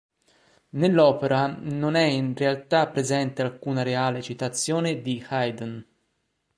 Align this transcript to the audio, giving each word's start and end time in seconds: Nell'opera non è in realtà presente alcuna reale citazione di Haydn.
Nell'opera 0.69 1.45
non 1.45 1.93
è 1.93 2.05
in 2.05 2.33
realtà 2.35 2.87
presente 2.87 3.43
alcuna 3.43 3.83
reale 3.83 4.23
citazione 4.23 4.99
di 5.03 5.23
Haydn. 5.29 5.85